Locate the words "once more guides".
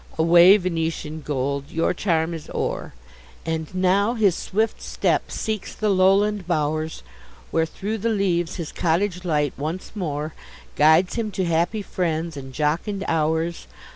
9.59-11.17